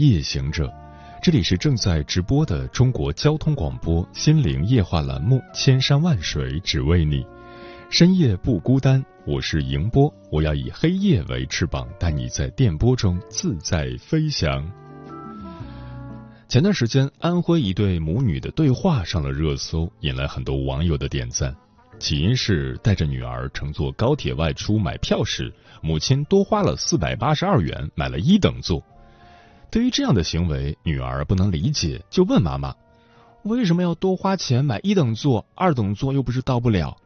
[0.00, 0.72] 夜行者，
[1.22, 7.22] 这里是正在直播的中国交通广播心灵夜话栏目《千山万水只为你》，
[7.90, 14.66] 深夜不孤单，我是迎波，我要以黑夜为翅膀，带你在电波中自在飞翔。
[16.48, 21.54] 前段时间，安徽一对母女的对话上了热搜，引来很多网友的点赞。
[21.98, 28.82] 起因是带着女儿乘坐高铁外出买票时，母亲多花了四百八十二元买了一等座。
[29.70, 32.74] 对于这样的行为，女儿不能理解，就问妈妈
[33.44, 35.46] ：“为什么要多花钱买一等座？
[35.54, 36.96] 二等座又不是到不了。”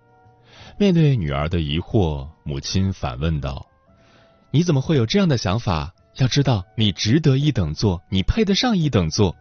[0.78, 3.66] 面对女儿的疑惑，母亲反问道
[4.50, 5.94] ：“你怎么会有这样的想法？
[6.16, 9.36] 要知道，你值得一等座，你配得上一等座。”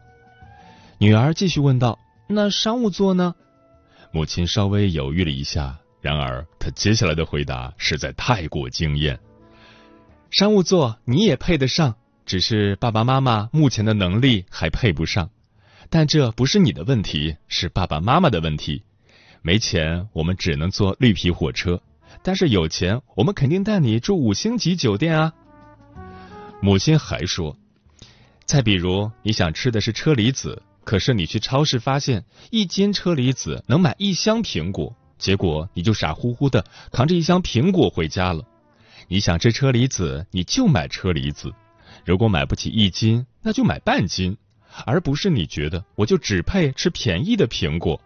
[1.00, 3.36] 女儿继续问道：“那商务座呢？”
[4.12, 9.20] 母亲稍微犹豫了一下，然而她接下来的回答实在太过惊艳。
[10.30, 15.30] 商务座你也配得上，只是爸爸妈妈目前的能力还配不上。
[15.90, 18.84] 但这不是你的问题，是爸爸妈妈的问题。
[19.42, 21.78] 没钱，我们只能坐绿皮火车；
[22.24, 25.34] 但是有钱，我们肯定带你住五星级酒店啊。
[26.62, 27.58] 母亲还说，
[28.46, 30.64] 再比如你想吃的是车厘子。
[30.86, 38.44] 可是你去超市发现一斤车厘子能买一箱苹果，结果你就傻乎乎的扛着一箱苹果回家了。
[39.08, 41.52] 你想吃车厘子，你就买车厘子；
[42.06, 44.38] 如果买不起一斤，那就买半斤，
[44.86, 48.00] 而不是你觉得我就只配吃便宜的苹果。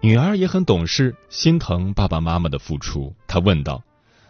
[0.00, 3.82] 女儿也很懂事，心疼爸爸妈妈的付出，她问道：“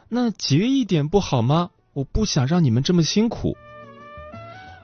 [0.09, 1.71] 那节约一点不好吗？
[1.93, 3.57] 我不想让你们这么辛苦。”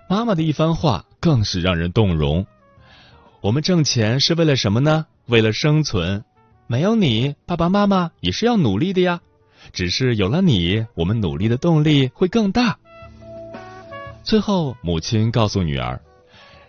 [0.08, 1.04] 妈妈的一番话。
[1.20, 2.46] 更是让人动容。
[3.40, 5.06] 我们挣钱是为了什么呢？
[5.26, 6.24] 为了生存。
[6.68, 9.20] 没有你，爸爸妈妈也是要努力的呀。
[9.72, 12.78] 只是有了你，我们努力的动力会更大。
[14.28, 15.98] 最后，母亲告诉女儿：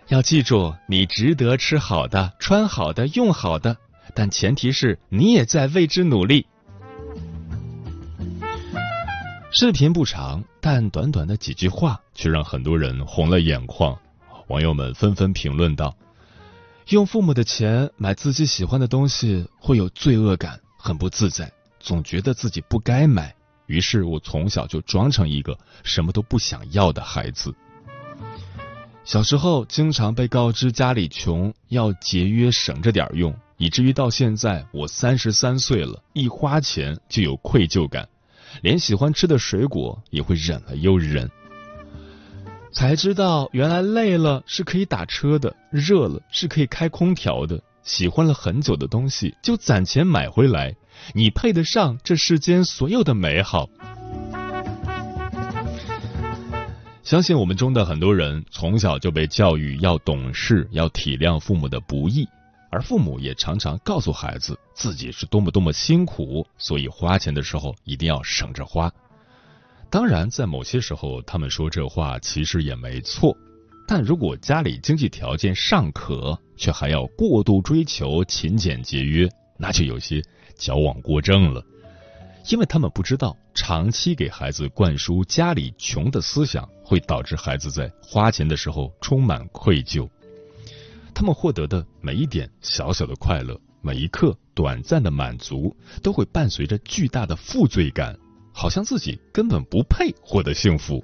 [0.07, 3.75] 要记住，你值得吃好的、穿好的、用好的，
[4.15, 6.47] 但前提是你也在为之努力。
[9.51, 13.93] 视频不长，但短短的几句话却让很多人红了眼眶。
[14.47, 15.93] 网友们纷纷评论道
[16.87, 23.35] ：“用父母的钱买自己喜欢的东西，会有罪恶感，很不自在，总觉得自己不该买。
[23.69, 27.53] 于是我从小就装成一个什么都不想要的孩子。
[29.03, 38.09] 小时候经常被告知家里穷，要节约省着点用，以至于到现在我三十三岁了，一花钱就有愧疚感，
[38.63, 41.29] 连喜欢吃的水果也会忍了又忍。”
[42.73, 47.61] 才知道，原来累了是可以打车的，热了是可以开空调的。
[47.81, 50.75] 喜欢了很久的东西，就攒钱买回来。
[51.13, 53.69] 你配得上这世间所有的美好。
[57.03, 62.27] 相信我们中的很多人从小就被教育要懂事，要体谅父母的不易，
[62.69, 68.91] 而父母也常常告诉孩子自己是多么多么辛苦，所以花钱的时候一定要省着花。
[69.89, 73.35] 当然，在某些时候，他们说这话其实也没错。
[73.87, 79.27] 但如果家里经济条件尚可，却还要过度追求勤俭节约，
[79.57, 80.21] 那就有些
[80.59, 81.65] 矫枉过正了。
[82.49, 90.07] 因为他们不知道，长期给孩子灌输家里穷的思想，会导致孩子在花钱的时候充满愧疚。
[91.15, 98.17] 他们获得的每一点小小的快乐，每一刻短暂的满足，都会伴随着巨大的负罪感。
[98.51, 101.01] 好像自己根本不配获得幸福。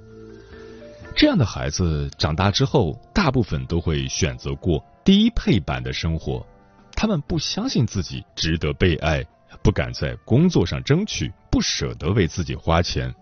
[1.14, 6.46] 这样的孩子长大之后，大部分都会选择过低配版的生活。
[6.94, 9.24] 他们不相信自己值得被爱，
[9.66, 13.12] 不敢在工作上争取，不舍得为自己花钱。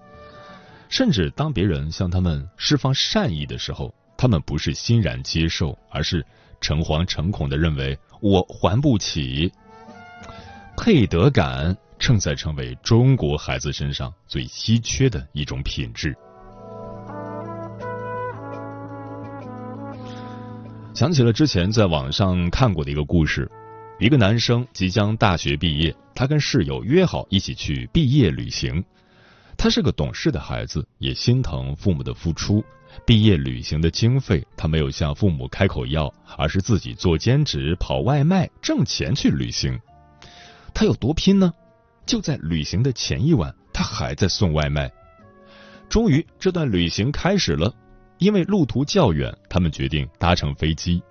[0.91, 6.23] 甚至当别人向他们释放善意的时候，他们不是欣然接受，而是
[6.61, 9.51] 诚惶诚恐的认为我还不起。
[10.77, 11.75] 配得感。
[11.99, 16.15] 正在成为中国孩子身上最稀缺的一种品质。
[20.93, 23.51] 想起了之前在网上看过的一个故事：
[24.01, 28.85] 一个男生即将大学毕业，他跟室友约好一起去毕业旅行。
[29.57, 32.63] 他是个懂事的孩子，也心疼父母的付出。
[33.07, 39.79] 毕业旅行的经费，他没有向父母开口要，而是自己做兼职、跑外卖挣钱去旅行。
[40.75, 41.53] 他有多拼呢？
[42.05, 44.91] 就在旅行的前一晚，他还在送外卖。
[45.89, 47.73] 终于，这段旅行开始了。
[48.19, 51.03] 因为路途较远，他们决定搭乘飞机。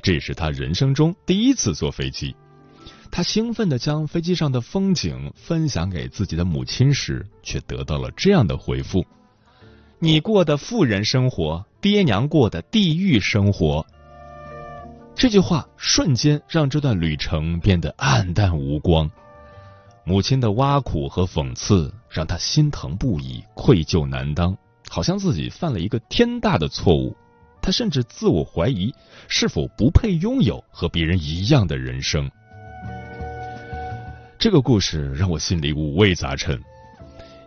[0.00, 2.34] 这是他人生中第一次坐飞机。
[3.10, 9.04] 他兴奋地将飞机上的风景分享给自己的母亲时，却得到了这样的回复
[10.00, 13.84] ：“你过的富人生活，爹娘过的地狱生活。”
[15.14, 19.10] 这句话瞬间让这段旅程变得黯淡无光。
[20.04, 24.56] 母亲的挖苦和讽刺让他心疼不已，愧疚难当。
[24.88, 27.16] 好像自己犯了一个天大的错误，
[27.62, 28.92] 他甚至自我怀疑
[29.28, 32.30] 是否不配拥有和别人一样的人生。
[34.38, 36.60] 这个故事让我心里五味杂陈。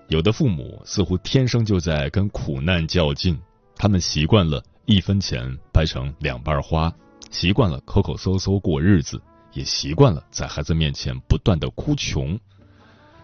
[0.07, 3.37] 有的父母似乎天生就在跟苦难较劲，
[3.75, 6.93] 他们习惯了一分钱掰成两半花，
[7.31, 9.21] 习惯了抠抠搜搜过日子，
[9.51, 12.39] 也习惯了在孩子面前不断的哭穷。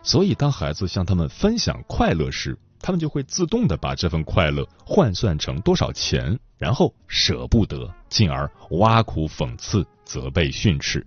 [0.03, 11.05] 所以，当孩子向他们分享快乐时，他们就会自动的把这份快乐换算成多少钱，然后舍不得，进而挖苦、讽刺、责备、训斥。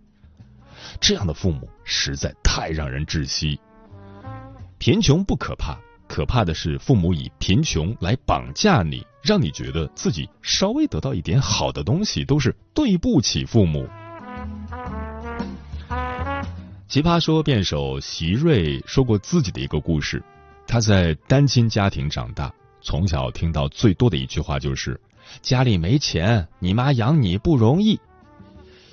[1.00, 3.58] 这样的父母实在太让人窒息。
[4.78, 13.88] 贫穷不可怕，可怕的是父母以贫穷来绑架你，让你觉得自己稍微得到一点好的东西都是对不起父母。
[16.86, 20.22] 奇葩说辩手席瑞说过自己的一个故事。
[20.66, 25.00] 他在单亲家庭长大，从小听到最多的一句话就是
[25.40, 27.98] “家里没钱，你妈养你不容易”。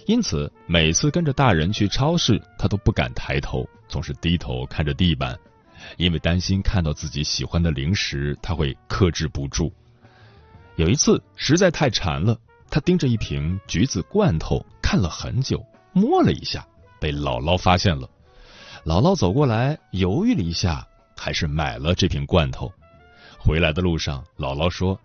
[0.05, 5.37] 因此，每次跟着大人去超市，他都不敢抬头，总是低头看着地板，
[5.97, 9.71] 因为担心看到自己喜欢的零食，他会克制不住。
[10.75, 12.37] 有一次实在太馋了，
[12.69, 15.63] 他盯着一瓶橘子罐头看了很久，
[15.93, 16.65] 摸了一下，
[16.99, 18.09] 被姥姥发现了。
[18.83, 20.87] 姥姥走过来，犹豫了一下。
[21.21, 22.73] 还是买了这瓶罐头。
[23.37, 24.99] 回来的路上，姥姥说：“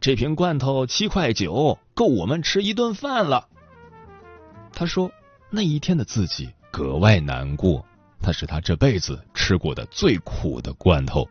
[0.00, 3.46] 这瓶罐头七块九，够我们吃一顿饭了。”
[4.72, 5.12] 他说
[5.52, 7.84] ：“那一天的自己格外难过，
[8.20, 11.28] 那是他这辈子吃过的最苦的罐头。”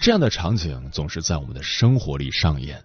[0.00, 2.82] 这样的场景总是在我们的生活里上演。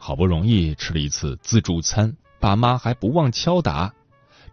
[0.00, 3.92] 好不容易吃了一次自助餐，爸妈还不忘敲打：“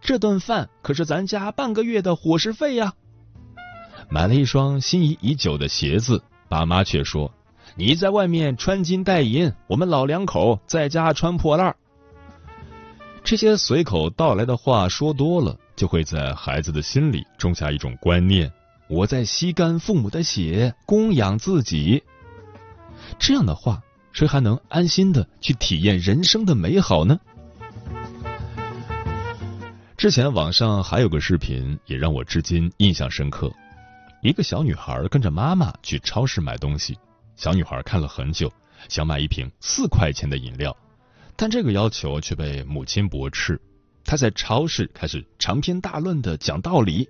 [0.02, 2.92] 这顿饭可是咱家半个月的伙食费呀！”
[4.08, 7.32] 买了一双心仪已久的鞋子，爸妈却说
[7.76, 11.74] ：“你在外面穿金戴银，我们老两口在家穿破烂。”
[13.24, 18.52] 这些随口道来的话说多了，就会在孩子的心里种下一种观念：
[18.88, 22.02] 我在吸干父母的血，供养自己。
[23.18, 27.18] 这样的话，谁还能安心的去体验人生的美好呢？
[29.96, 33.50] 之前网上还有个视频，也让我至今印象深刻。
[34.24, 36.96] 一个小女孩跟着妈妈去超市买东西，
[37.36, 38.50] 小女孩看了很久，
[38.88, 40.74] 想买一瓶四块钱的饮料，
[41.36, 43.60] 但这个要求却被母亲驳斥。
[44.02, 47.06] 她在超市开始长篇大论的讲道理，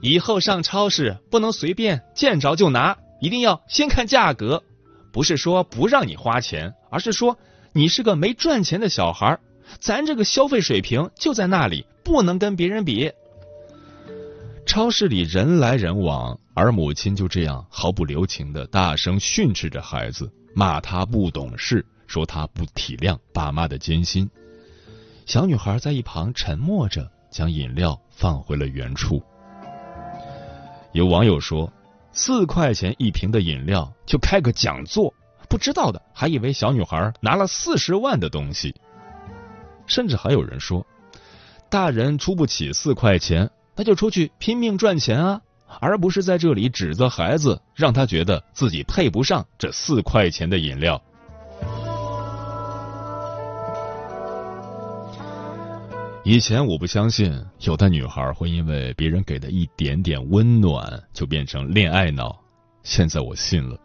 [0.00, 4.62] 以后上超市不能随便见着就拿，一定要先看价格。
[5.10, 7.36] 不是说不让你花钱，而是说
[7.72, 9.40] 你是个没赚钱的小孩，
[9.80, 13.10] 咱这个消费水平就在那里，不能跟别人比。
[14.68, 24.28] 超市里人来人往，而母亲就这样毫不留情的大声训斥着孩子，骂他不懂事，说他不体谅爸妈的艰辛。
[25.24, 29.22] 小女孩在一旁沉默着，将饮料放回了原处。
[30.92, 31.72] 有网友说，
[32.12, 35.12] 四块钱一瓶的饮料就开个讲座，
[35.48, 38.74] 不知道的还以为小女孩拿了四十万的东西。
[39.86, 40.86] 甚至还有人说，
[41.70, 43.50] 大人出不起四块钱。
[43.78, 45.40] 那就出去拼命赚钱啊，
[45.78, 51.00] 而不是在这里指责孩子，让他觉得自己配不上这四块钱的饮料。
[56.24, 62.36] 以前我不相信有的女孩会因为别人给的一点点温暖就变成恋爱脑，
[62.82, 63.78] 现在我信了。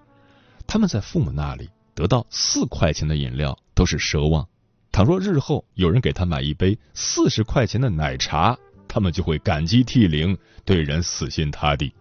[0.65, 4.47] 他们在父母那里得到四块钱的饮料都是奢望，
[4.91, 8.57] 倘若日后有人给他买一杯四十块钱的奶茶。
[8.93, 11.91] 他们就会感激涕零，对人死心塌地。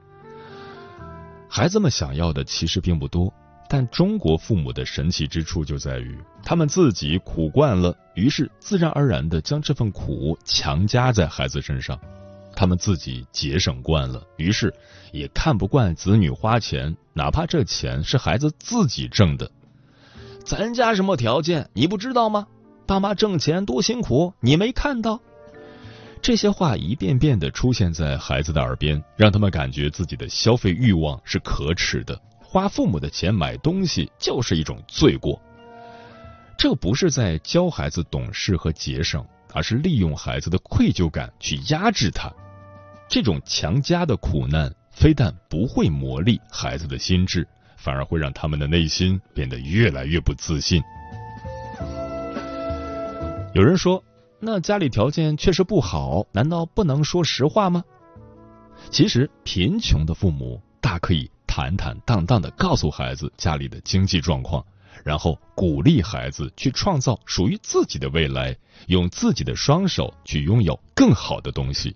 [1.49, 3.33] 孩子们想要的其实并不多，
[3.67, 11.99] 但中国父母的神奇之处就在于，他们自己苦惯了，于是自然而然的将这份苦强加在孩子身上。
[12.55, 14.71] 他们自己节省惯了，于是
[15.13, 19.51] 也看不惯子女花钱，哪怕这钱是孩子自己挣的。
[20.45, 22.47] 咱家什么条件你不知道吗？
[22.87, 25.23] 爸妈挣钱多辛苦，你没看到？
[26.23, 35.43] 这些话一遍遍的出现在孩子的耳边，让他们感觉自己的消费欲望是可耻的，花父母的钱买东西就是一种罪过。
[36.57, 42.33] 这不是在教孩子懂事和节省，而是利用孩子的愧疚感去压制他。
[43.09, 47.45] 这种强加的苦难，非但不会磨砺孩子的心智，
[47.77, 50.81] 反而会让他们的内心变得越来越不自信。
[53.55, 54.01] 有人说。
[54.45, 57.85] 那家里条件确实不好，难道不能说实话吗？
[58.91, 64.67] 其实，贫穷的父母大可以坦坦荡荡的告诉孩子家里的经济状况，
[65.05, 68.57] 然后鼓励孩子去创造属于自己的未来，
[68.89, 71.95] 用自己的双手去拥有更好的东西，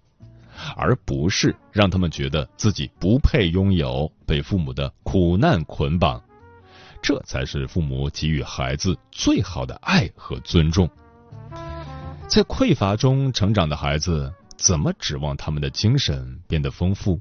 [0.77, 6.23] 而不是让他们觉得自己不配拥有，被父母的苦难捆绑。
[7.03, 10.89] 这才是父母给予孩子最好的爱和尊重。
[12.29, 17.21] 在匮乏中成长的孩子，怎么指望他们的精神变得丰富？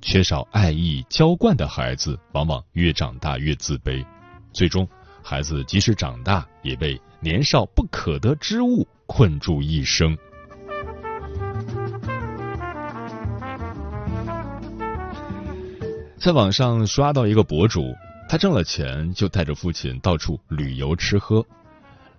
[0.00, 4.04] 缺少爱意浇灌的孩子，往往越长大越自卑，
[4.52, 4.88] 最终，
[5.22, 10.16] 孩子即使长大，也被年少不可得之物困住一生。
[16.16, 17.92] 在网上刷到一个博主，
[18.30, 21.44] 他挣了钱就带着父亲到处旅游吃喝。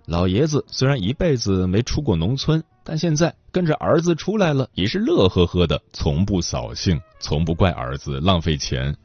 [0.06, 8.96] 老爷子虽然一辈子没出过农村，但现在跟着儿子出来了，也是乐呵呵的，从不扫兴，从不怪儿子浪费钱。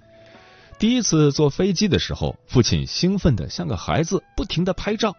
[0.78, 5.16] 第一次坐飞机的时候，父亲兴奋的像个孩子，不停的拍照。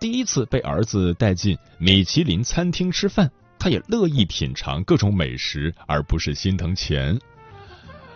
[0.00, 7.18] 第一次被儿子带进米其林餐厅吃饭，他也乐意品尝各种美食，而不是心疼钱。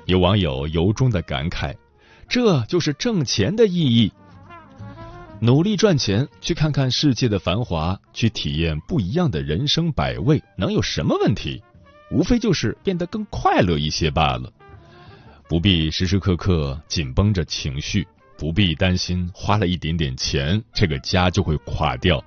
[0.07, 1.75] 有网友由衷的感慨：
[2.26, 4.11] 这就是挣钱的意义。
[5.38, 11.62] 努力赚钱，去看看世界的繁华，去体验不一样的人生百味，能有什么问题？
[12.11, 14.50] 无非就是变得更快乐一些罢了。
[15.47, 22.23] 不必时时刻刻紧绷着情绪，不必担心花了一点点钱，这个家就会垮掉。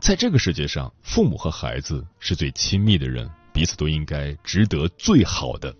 [0.00, 5.74] 在这个世界上，父母和孩子是最亲密的人，彼此都应该值得最好的。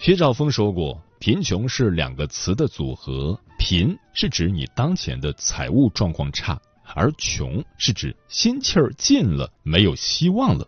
[0.00, 1.00] 薛兆丰说过。
[1.20, 3.36] 贫穷是两个词的组合，
[3.68, 6.58] 贫是指你当前的财务状况差，
[6.94, 10.66] 而穷是指心气儿尽了，没有希望了。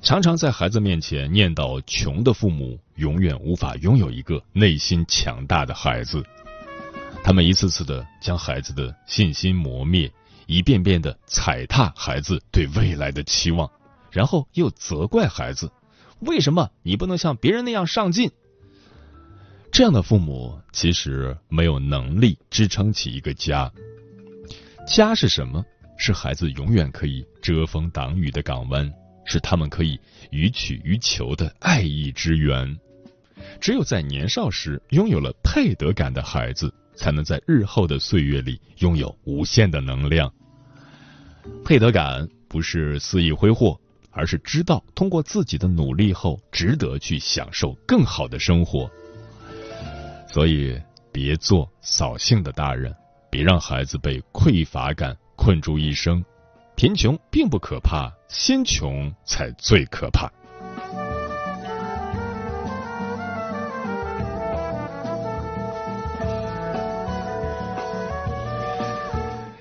[0.00, 6.24] 常常在孩子面前念叨穷的父母，永远无法拥有一个内心强大的孩子。
[7.24, 10.08] 他们一次次的将孩子的信心磨灭，
[10.46, 13.68] 一遍遍的踩踏孩子对未来的期望，
[14.12, 15.68] 然后又责怪孩子：
[16.20, 18.30] 为什么你不能像别人那样上进？
[19.72, 23.70] 这样的父母其实没有能力支撑起一个家。
[24.86, 25.64] 家是什么？
[25.96, 28.92] 是孩子永远可以遮风挡雨的港湾，
[29.24, 29.98] 是他们可以
[30.30, 32.76] 予取予求的爱意之源。
[33.60, 40.32] 只有在年少时拥有了配得感的孩子，才能在日后的岁月里拥有无限的能量。
[41.64, 43.78] 配得感不是肆意挥霍，
[44.10, 48.90] 而是知道通过自己的努力后，值得去享受更好的生活。
[50.32, 52.94] 所以，别做扫兴的大人，
[53.28, 56.24] 别让孩子被匮乏感困住一生。
[56.76, 60.30] 贫穷并不可怕，心穷才最可怕。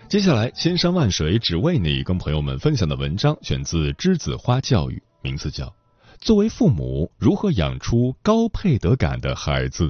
[0.07, 5.65] 接下来，千山万水只为你，跟朋友们分享的文章选自栀子花教育，名字叫
[6.19, 9.89] 《作为父母如何养出高配得感的孩子》。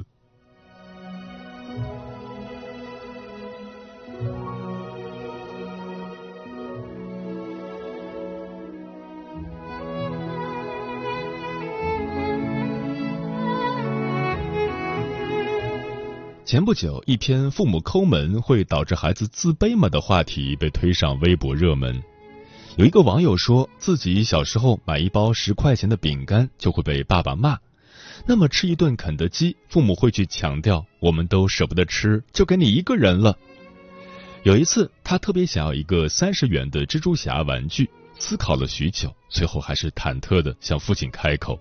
[16.50, 22.02] 前不久，一篇“父母抠门会导致孩子自卑吗”的话题被推上微博热门。
[22.76, 27.56] 有一个网友说自己小时候买一包十块钱的饼干就会被爸爸骂，
[28.26, 33.38] 那么吃一顿肯德基，父母会去强调我们都舍不得吃，就给你一个人了。
[34.42, 37.88] 有一次，他特别想要一个三十元的蜘蛛侠玩具，
[38.18, 41.56] 思考了许久，最后还是忐忑的向父亲开口。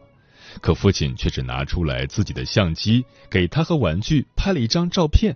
[0.61, 5.35] 可父亲却只拿出来自己的相机，给他和玩具拍了一张照片。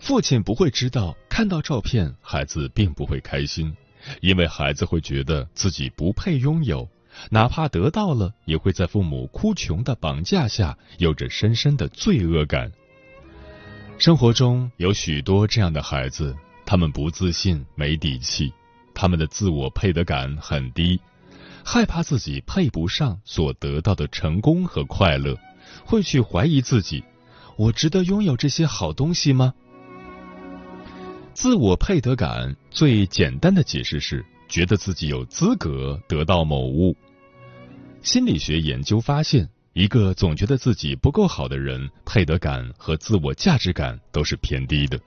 [0.00, 3.76] 父亲不会知道，看到照片，孩子并不会开心，
[4.20, 6.88] 因为孩子会觉得自己不配拥有，
[7.30, 12.72] 哪怕得到了，也会在父母哭穷的绑架下，有着深深的罪恶感。
[13.98, 18.50] 生活中有许多这样的孩子，他们不自信、没底气，
[18.94, 20.98] 他们的自我配得感很低，
[21.64, 25.36] 害怕自己配不上所得到的成功和快乐，
[25.84, 27.04] 会去怀疑自己：
[27.56, 29.54] 我值得拥有这些好东西吗？
[31.32, 36.96] 自我配得感最简单的解释是，觉得自己有资格得到某物。
[38.02, 44.98] 心理学研究发现，一个总觉得自己不够好的人，配得感和自我价值感都是偏低的。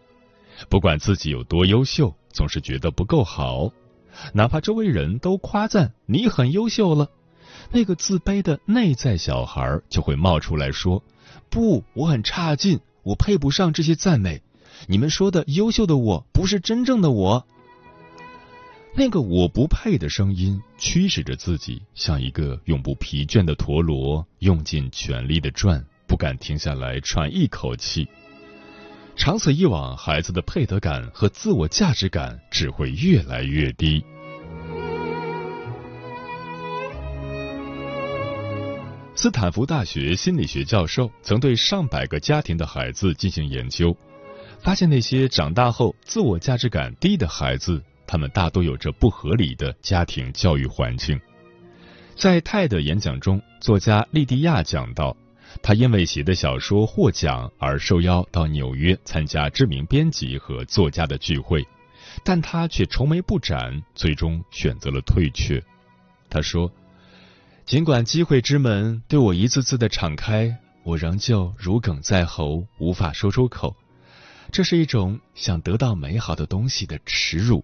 [0.69, 3.72] 不管自己有多优秀，总是觉得不够好，
[4.34, 7.10] 哪怕周围人都夸赞你很优秀了，
[7.72, 11.03] 那个自卑的内在小孩就会冒出来说
[11.50, 14.41] ：“不，我很差劲，我配不上这些赞美。
[14.88, 17.46] 你们说的优秀的我，不是真正的我。”
[18.96, 28.08] 那个我不配的声音驱使着自己，像一个永不疲倦的陀螺，用尽全力的转，不敢停下来喘一口气。
[29.15, 34.03] 长此以往，孩子的配得感和自我价值感只会越来越低。
[39.15, 43.96] 斯坦福大学心理学教授曾对上百个家庭的孩子进行研究，
[44.60, 47.82] 发现那些长大后自我价值感低的孩子。
[48.05, 51.17] 他们大多有着不合理的家庭教育环境。
[52.15, 55.15] 在泰的演讲中，作家莉迪亚讲到，
[55.63, 61.65] 他因为写的小说获奖而受邀到纽约参加知名编辑和作家的聚会，
[62.25, 65.63] 但他却愁眉不展，最终选择了退却。
[66.29, 66.70] 他说
[67.65, 70.53] ：“尽管机会之门对我一次次的敞开，
[70.84, 73.74] 我仍旧如鲠在喉，无法说出口。
[74.51, 77.63] 这是一种想得到美好的东西的耻辱。”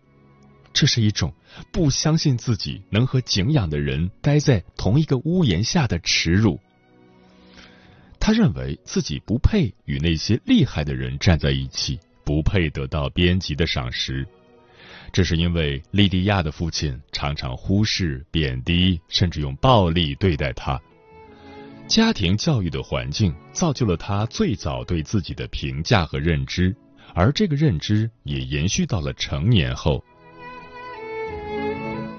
[0.72, 1.34] 这是一种
[1.74, 6.62] 不相信自己能和敬仰的人待在同一个屋檐下的耻辱。
[8.20, 14.28] 他认为自己不配与那些厉害的人站在一起，不配得到编辑的赏识。
[15.12, 20.80] 这是因为莉迪亚的父亲常常忽视、贬低，甚至用暴力对待他。
[21.88, 26.76] 家庭教育的环境造就了他最早对自己的评价和认知，
[27.16, 30.04] 而这个认知也延续到了成年后。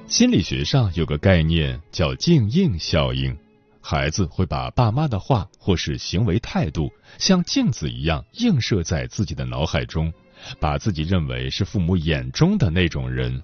[0.08, 3.36] 心理学上有个概念叫镜映效应，
[3.80, 10.12] 孩子会把爸妈的话或是行为态度像镜子一样映射在自己的脑海中，
[10.58, 13.42] 把自己认为是父母眼中的那种人。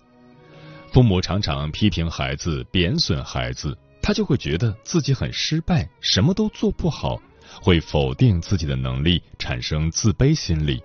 [0.92, 7.20] 父母常常批评孩子、贬损孩子，他就会觉得自己很失败，什么都做不好，
[7.61, 10.83] 会否定自己的能力，产生自卑心理。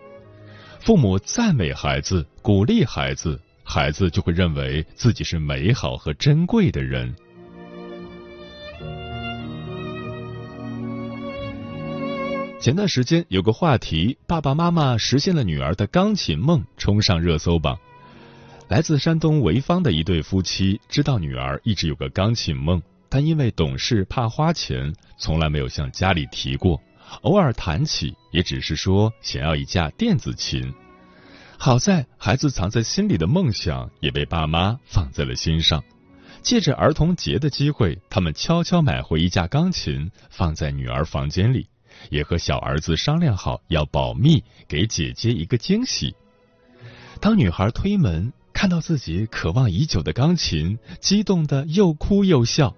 [0.80, 3.40] 父母赞美孩子，鼓励孩子。
[3.64, 7.16] 孩子就会认为自己是美好和珍贵的人。
[12.62, 17.76] 前段时间有个话题：爸爸妈妈实现了女儿的钢琴梦，冲上热搜榜。
[18.68, 26.80] 来自山东潍坊的一对夫妻知道女儿一直有个钢琴梦，但因为懂事怕花钱，从来没有向家里提过。
[27.24, 30.72] 偶尔谈起，也只是说想要一架电子琴。
[31.58, 35.84] 好在孩子藏在心里的梦想也被爸妈放在了心上，
[36.44, 41.66] 借着儿童节的机会，他们悄悄买回一架钢琴，放在女儿房间里，
[42.10, 46.16] 也和小儿子商量好要保密，给姐姐一个惊喜。
[47.20, 52.76] 当女孩推门看到自己渴望已久的钢琴，激动的又哭又笑，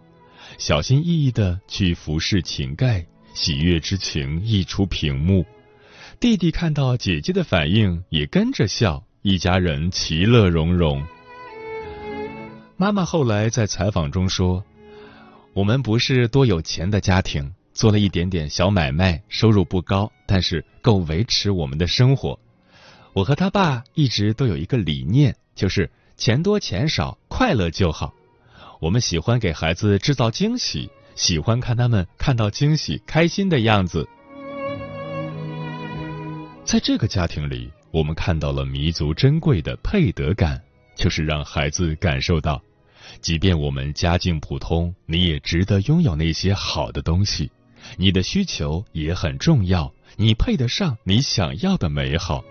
[0.58, 5.46] 小心翼翼的去服侍琴盖，喜悦之情溢出屏幕。
[6.20, 11.04] 弟弟看到姐姐的反应，也跟着笑，一家人其乐融融。
[12.76, 14.64] 妈妈后来在采访中说
[15.54, 22.40] ：“我们不是多有钱的家庭，做了一点点小买卖，收入不高，但是够维持我们的生活。
[23.14, 28.14] 我和他爸一直都有一个理念，就是钱多钱少，快乐就好。
[28.80, 34.08] 我们喜欢给孩子制造惊喜，喜欢看他们看到惊喜开心的样子。”
[36.66, 40.62] 在这个家庭里，我们看到了弥足珍贵的配得感，
[40.96, 42.62] 就是让孩子感受到，
[43.20, 47.52] 即便我们家境普通，你也值得拥有那些好的东西。
[47.98, 52.44] 你的需求也很重要，你配得上你想要的美好。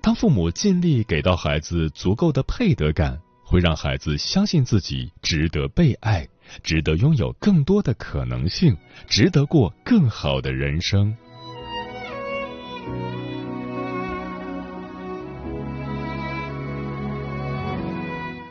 [0.00, 6.28] 当父母尽力给到孩子足够的配得感，会让孩子相信自己值得被爱，
[6.62, 8.76] 值得拥有更多的可能性，
[9.08, 11.16] 值得过更好的人生。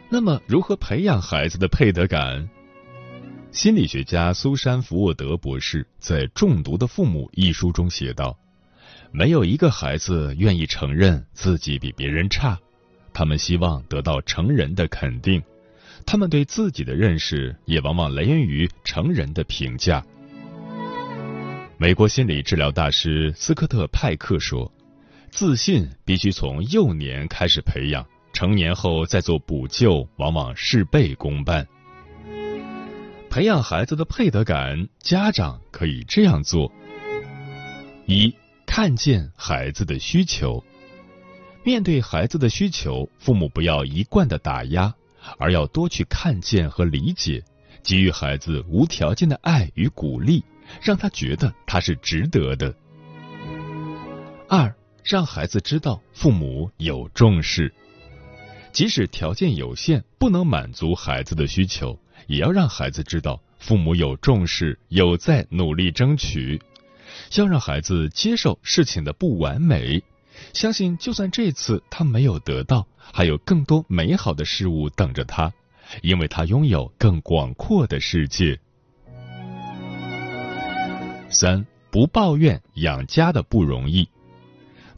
[0.09, 2.47] 那么，如何培养孩子的配得感？
[3.53, 8.35] 心理学家苏珊·福沃德博士在《中毒的父母》一书中写道
[9.13, 12.59] ：“没有一个孩子愿意承认自己比别人差，
[13.13, 15.39] 他们希望得到成人的肯定，
[16.03, 20.03] 他们对自己的认识也往往来源于成人的评价。”
[21.77, 24.73] 美国心理治疗大师斯科特·派克说
[25.29, 31.67] ：“自信必须从幼年开始培养，成年后再做补救，往往事倍功半。”
[33.33, 36.71] 培养孩子的配得感，家长可以这样做：
[38.05, 38.31] 一、
[38.67, 40.63] 看见孩子的需求。
[41.63, 44.93] 面对孩子的需求，父母不要一贯的打压，
[45.39, 47.43] 而要多去看见和理解，
[47.81, 50.45] 给予孩子无条件的爱与鼓励，
[50.79, 52.75] 让他觉得他是值得的。
[54.47, 54.71] 二、
[55.03, 57.73] 让孩子知道父母有重视，
[58.71, 61.97] 即使条件有限，不能满足孩子的需求。
[62.27, 66.61] 也要让孩子知道父母有重视，有在努力争取。
[67.35, 70.03] 要让孩子接受事情的不完美，
[70.53, 75.51] 相信就算这次他没有得到，还有更多美好的事物等着他，
[76.01, 78.59] 因为他拥有更广阔的世界。
[81.29, 84.07] 三不抱怨养家的不容易，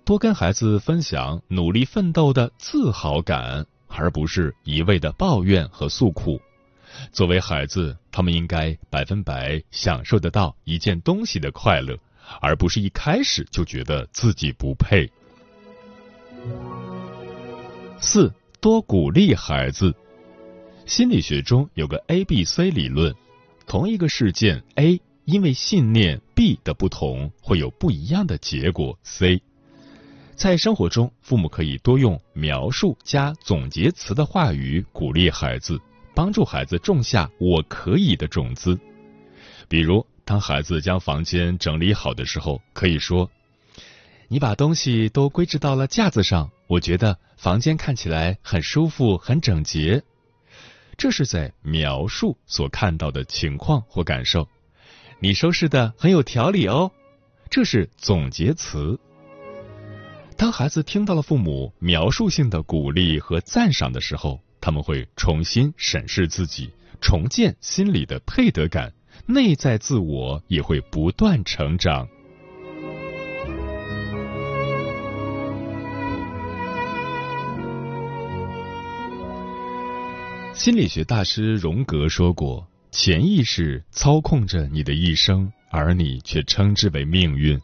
[0.04, 6.40] 多跟孩子分享努力奋斗的自豪感，而不是一味的抱怨和诉苦。
[7.12, 11.98] 作为孩子，他们应该百分百享受得到一件东西的快乐，
[12.42, 15.10] 而不是一开始就觉得自己不配。
[18.00, 19.94] 四多鼓励孩子。
[20.86, 23.16] 心理学中有个 A B C 理论，
[23.66, 29.42] 同一个事件 A 因为信念 B 的不同，会有不一样的结果 C。
[30.36, 35.82] 在生活中，父母可以多用描述加总结词的话语鼓励孩子。
[36.16, 38.80] 帮助孩子种下“我可以”的种子。
[39.68, 43.30] 比如，当孩子将房间整理好的时候，可以说
[44.30, 50.02] ：“你把东西都归置到了架子上，我觉得房间看起来很舒服、很整洁。”
[50.98, 54.48] 这是在描述所看到的情况或感受。
[55.20, 56.90] 你收拾的很有条理哦，
[57.50, 58.98] 这是总结词。
[60.38, 68.92] 当孩子听到了父母描述性的鼓励和赞赏的时候，他们会重新审视自己，重建心理的配得感，
[69.28, 72.08] 内在自我也会不断成长。
[80.56, 87.62] 心理学大师荣格说过：“潜意识操控着你的一生，而你却称之为命运。”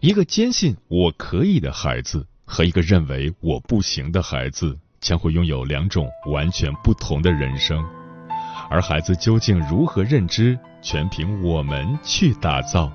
[0.00, 4.78] 一个坚信我可以的孩子，和一个认为我不行的孩子。
[5.04, 7.84] 将会拥有两种完全不同的人生，
[8.70, 12.90] 而孩子究竟如何认知，全凭我们去打造。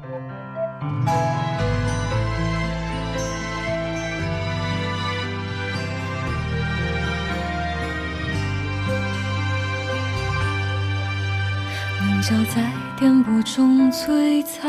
[12.02, 14.68] 棱角在颠簸中璀璨，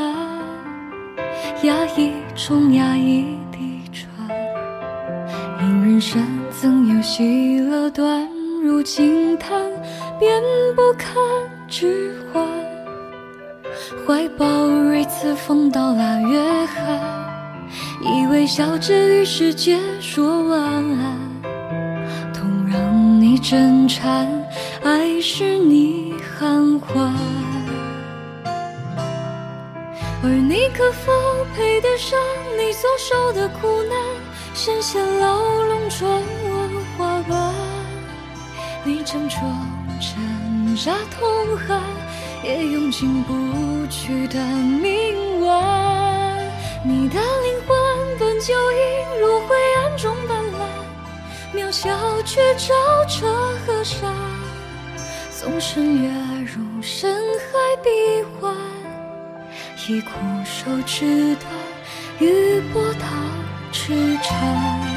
[1.62, 4.28] 压抑中压抑地喘，
[5.62, 6.39] 因人生。
[6.60, 8.28] 曾有喜乐断
[8.62, 9.62] 如惊叹，
[10.18, 10.42] 便
[10.76, 11.16] 不堪
[11.66, 12.46] 置换。
[14.06, 17.00] 怀抱锐刺风刀腊月寒，
[18.02, 21.18] 以为笑着与世界说晚安。
[22.34, 24.28] 痛让你震颤，
[24.82, 27.10] 爱使你含欢。
[30.22, 31.10] 而你可否
[31.56, 32.20] 配得上
[32.58, 33.96] 你所受的苦难？
[34.52, 36.49] 深陷牢笼中。
[39.00, 39.40] 你挣脱
[39.98, 41.80] 挣扎痛恨，
[42.44, 43.32] 也用尽不
[43.86, 46.46] 去的冥顽。
[46.84, 51.88] 你的灵魂本就映入灰暗中斑斓，渺小
[52.24, 52.74] 却照
[53.08, 53.26] 彻
[53.64, 54.14] 河山。
[55.30, 56.10] 纵身跃
[56.44, 57.88] 入深海彼
[58.46, 58.54] 岸，
[59.88, 60.10] 以枯
[60.44, 61.50] 手指断，
[62.18, 63.06] 与波涛
[63.72, 64.89] 痴缠。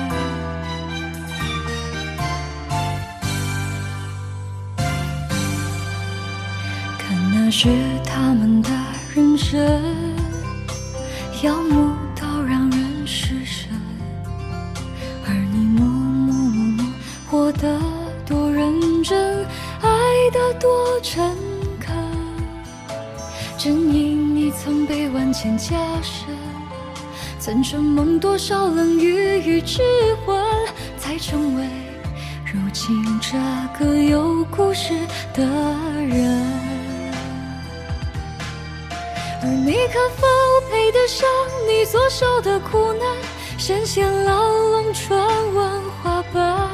[7.55, 7.69] 是
[8.03, 8.69] 他们的
[9.13, 9.61] 人生，
[11.43, 13.69] 耀目到让人失神，
[15.27, 16.85] 而你默默默默
[17.29, 17.79] 活得
[18.25, 19.45] 多认真，
[19.83, 19.87] 爱
[20.31, 21.23] 得多诚
[21.79, 21.95] 恳。
[23.55, 26.35] 正因你曾被万千加深，
[27.37, 29.83] 曾承蒙多少冷雨与质
[30.25, 30.43] 问，
[30.97, 31.69] 才成为
[32.51, 33.37] 如今这
[33.77, 34.95] 个有故事
[35.35, 35.45] 的
[36.01, 36.72] 人。
[39.45, 40.25] 而你可否
[40.71, 41.27] 配得上
[41.67, 43.05] 你所受的苦难？
[43.57, 45.19] 身陷牢笼，传
[45.53, 46.69] 闻花瓣，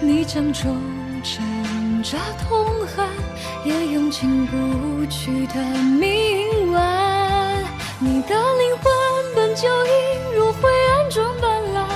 [0.00, 0.76] 你将中
[1.22, 3.06] 挣扎痛恨，
[3.64, 6.80] 也用进不去的铭文。
[8.00, 8.90] 你的灵魂
[9.34, 11.86] 本就映入灰暗中斑斓，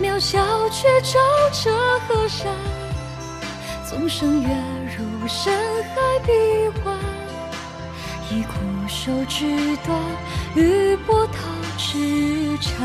[0.00, 1.18] 渺小却照
[1.52, 1.70] 彻
[2.06, 2.54] 河山，
[3.88, 4.48] 纵身跃
[4.96, 5.52] 入深
[5.94, 6.32] 海闭
[6.78, 6.96] 环。
[8.32, 8.59] 以枯
[8.90, 9.46] 手指
[9.86, 9.96] 断，
[10.56, 11.32] 与波涛
[11.78, 12.76] 之缠。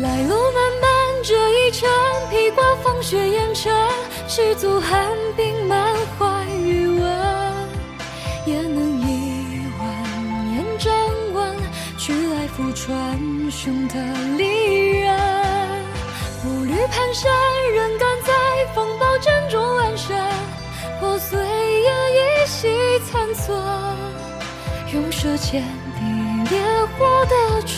[0.00, 0.90] 来路漫漫，
[1.22, 1.88] 这一程
[2.30, 3.72] 披挂风雪烟尘，
[4.26, 6.98] 赤足寒冰满怀余温，
[8.46, 10.92] 也能一万年站
[11.34, 11.54] 稳，
[11.98, 13.94] 去来复传雄的
[14.38, 15.14] 利刃。
[16.42, 17.28] 步履蹒跚，
[17.74, 18.32] 仍敢在
[18.74, 20.16] 风暴阵中安身。
[20.98, 22.68] 破碎也依稀
[23.10, 23.56] 残存，
[24.92, 25.62] 用舌尖
[25.94, 26.00] 抵
[26.50, 26.60] 烈
[26.96, 27.74] 火的唇，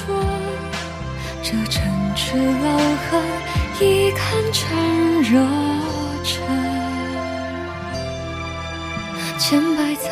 [1.43, 1.83] 这城
[2.15, 2.77] 池老
[3.09, 3.21] 恨
[3.81, 4.59] 已堪成
[5.23, 5.41] 热
[6.25, 6.29] 忱。
[9.39, 10.09] 千百次，